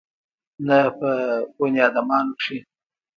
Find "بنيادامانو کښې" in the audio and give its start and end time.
1.57-2.57